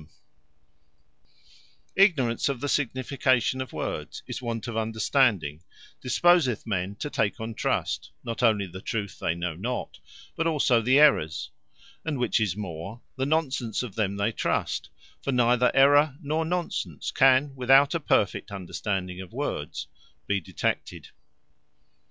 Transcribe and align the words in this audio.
And 0.00 0.08
From 0.08 0.16
Want 0.16 0.18
Of 0.24 1.98
Understanding 1.98 2.08
Ignorance 2.08 2.48
of 2.48 2.60
the 2.62 2.68
signification 2.70 3.60
of 3.60 3.72
words; 3.74 4.22
which 4.26 4.36
is, 4.38 4.42
want 4.42 4.66
of 4.66 4.74
understanding, 4.78 5.62
disposeth 6.00 6.66
men 6.66 6.94
to 6.94 7.10
take 7.10 7.38
on 7.38 7.52
trust, 7.52 8.10
not 8.24 8.40
onely 8.42 8.66
the 8.66 8.80
truth 8.80 9.18
they 9.18 9.34
know 9.34 9.54
not; 9.56 9.98
but 10.36 10.46
also 10.46 10.80
the 10.80 10.98
errors; 10.98 11.50
and 12.02 12.18
which 12.18 12.40
is 12.40 12.56
more, 12.56 13.02
the 13.16 13.26
non 13.26 13.50
sense 13.50 13.82
of 13.82 13.94
them 13.94 14.16
they 14.16 14.32
trust: 14.32 14.88
For 15.22 15.32
neither 15.32 15.70
Error, 15.76 16.16
nor 16.22 16.46
non 16.46 16.70
sense, 16.70 17.10
can 17.10 17.54
without 17.54 17.94
a 17.94 18.00
perfect 18.00 18.50
understanding 18.50 19.20
of 19.20 19.34
words, 19.34 19.86
be 20.26 20.40
detected. 20.40 21.08